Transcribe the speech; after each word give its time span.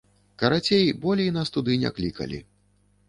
Карацей, 0.43 0.89
болей 1.03 1.29
нас 1.37 1.53
туды 1.59 1.77
не 1.85 1.93
клікалі. 1.99 2.41